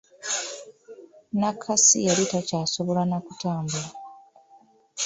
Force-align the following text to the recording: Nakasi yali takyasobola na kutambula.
Nakasi 1.39 1.97
yali 2.07 2.23
takyasobola 2.31 3.01
na 3.11 3.17
kutambula. 3.25 3.89